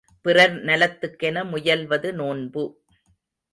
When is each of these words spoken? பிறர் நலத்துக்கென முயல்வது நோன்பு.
பிறர் 0.25 0.55
நலத்துக்கென 0.63 1.43
முயல்வது 1.43 2.11
நோன்பு. 2.13 2.63